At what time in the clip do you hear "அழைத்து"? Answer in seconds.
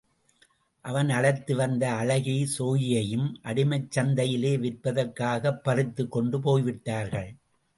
1.09-1.55